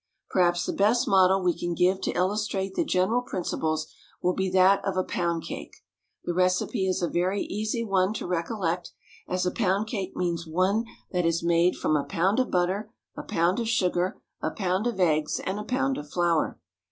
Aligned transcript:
Perhaps 0.31 0.65
the 0.65 0.73
best 0.73 1.07
model 1.07 1.43
we 1.43 1.55
can 1.55 1.75
give 1.75 2.01
to 2.01 2.11
illustrate 2.13 2.73
the 2.73 2.83
general 2.83 3.21
principles 3.21 3.85
will 4.19 4.33
be 4.33 4.49
that 4.49 4.83
of 4.83 4.97
a 4.97 5.03
pound 5.03 5.43
cake. 5.43 5.75
The 6.23 6.33
recipe 6.33 6.87
is 6.87 7.03
a 7.03 7.07
very 7.07 7.43
easy 7.43 7.83
one 7.83 8.11
to 8.13 8.25
recollect, 8.25 8.93
as 9.27 9.45
a 9.45 9.51
pound 9.51 9.85
cake 9.85 10.15
means 10.15 10.47
one 10.47 10.85
that 11.11 11.27
is 11.27 11.43
made 11.43 11.75
from 11.75 11.95
a 11.95 12.03
pound 12.03 12.39
of 12.39 12.49
butter, 12.49 12.91
a 13.15 13.21
pound 13.21 13.59
of 13.59 13.69
sugar, 13.69 14.19
a 14.41 14.49
pound 14.49 14.87
of 14.87 14.99
eggs, 14.99 15.39
and 15.39 15.59
a 15.59 15.63
pound 15.63 15.99
of 15.99 16.09
flour. 16.09 16.59